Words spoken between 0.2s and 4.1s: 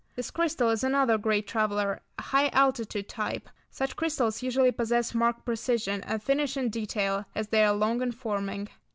crystal is another great traveller, a high altitude type. Such